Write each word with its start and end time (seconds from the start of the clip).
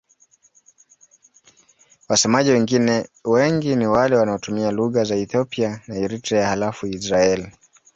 Wasemaji 2.09 2.51
wengine 2.51 3.07
wengi 3.25 3.75
ni 3.75 3.87
wale 3.87 4.15
wanaotumia 4.15 4.71
lugha 4.71 5.03
za 5.03 5.15
Ethiopia 5.15 5.81
na 5.87 5.95
Eritrea 5.95 6.47
halafu 6.49 6.87
Israel. 6.87 7.51